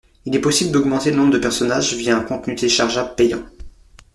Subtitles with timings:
[0.25, 3.43] Il est possible d'augmenter le nombre de personnages via un contenu téléchargeable payant.